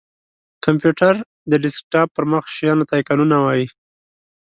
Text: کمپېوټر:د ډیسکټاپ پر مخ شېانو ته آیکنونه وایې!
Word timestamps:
کمپېوټر:د 0.65 1.51
ډیسکټاپ 1.63 2.07
پر 2.15 2.23
مخ 2.31 2.43
شېانو 2.55 2.87
ته 2.87 2.93
آیکنونه 2.97 3.35
وایې! 3.39 3.67